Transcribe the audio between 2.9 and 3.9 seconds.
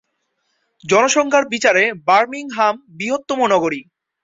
বৃহত্তম নগরী।